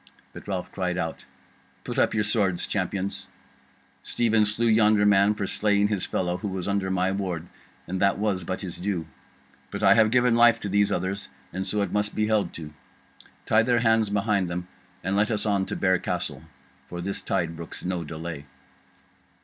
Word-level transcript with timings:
But 0.33 0.47
Ralph 0.47 0.71
cried 0.71 0.97
out: 0.97 1.25
"Put 1.83 1.99
up 1.99 2.15
your 2.15 2.23
swords, 2.23 2.65
Champions! 2.65 3.27
Stephen 4.01 4.45
slew 4.45 4.65
yonder 4.65 5.05
man 5.05 5.35
for 5.35 5.45
slaying 5.45 5.89
his 5.89 6.07
fellow, 6.07 6.37
who 6.37 6.47
was 6.47 6.67
under 6.67 6.89
my 6.89 7.11
ward, 7.11 7.45
and 7.85 8.01
that 8.01 8.17
was 8.17 8.43
but 8.43 8.61
his 8.61 8.77
due. 8.77 9.05
But 9.69 9.83
I 9.83 9.93
have 9.93 10.09
given 10.09 10.33
life 10.33 10.59
to 10.61 10.69
these 10.69 10.91
others, 10.91 11.29
and 11.53 11.67
so 11.67 11.83
it 11.83 11.91
must 11.93 12.15
be 12.15 12.25
held 12.25 12.51
to. 12.53 12.73
Tie 13.45 13.61
their 13.61 13.81
hands 13.81 14.09
behind 14.09 14.47
them 14.49 14.67
and 15.03 15.15
let 15.15 15.29
us 15.29 15.45
on 15.45 15.67
to 15.67 15.75
Bear 15.75 15.99
Castle. 15.99 16.41
For 16.87 16.99
this 16.99 17.21
tide 17.21 17.55
brooks 17.55 17.85
no 17.85 18.03
delay." 18.03 18.47